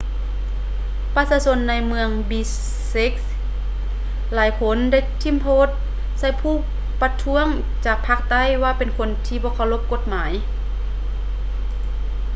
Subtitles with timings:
[1.15, 2.41] ປະຊາຊົນໃນເມືອງ ບິ
[2.87, 3.29] ເຊັກ bishkek
[4.33, 5.67] ຫຼາຍຄົນໄດ້ຖິ້ມໂທດ
[6.19, 6.55] ໃສ່ຜູ້
[7.01, 7.45] ປະທ້ວງ
[7.85, 10.31] ຈາກພາກໃຕ້ວ່າເປັນຄົນທີ່ບໍ່ເຄົາລົບກົດໝາຍ